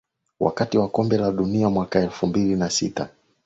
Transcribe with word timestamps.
Wakati 0.39 0.77
wa 0.77 0.87
Kombe 0.89 1.17
la 1.17 1.31
Dunia 1.31 1.69
mwaka 1.69 1.99
elfu 1.99 2.27
mbili 2.27 2.55
na 2.55 2.69
sita 2.69 3.09